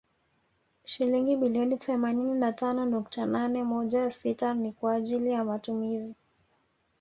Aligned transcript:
Shilingi 0.85 1.35
bilioni 1.37 1.77
themanini 1.77 2.33
na 2.33 2.53
tano 2.53 2.85
nukta 2.85 3.25
nane 3.25 3.63
moja 3.63 4.11
sita 4.11 4.53
ni 4.53 4.71
kwa 4.71 4.93
ajili 4.93 5.31
ya 5.31 5.43
matumizi 5.43 6.15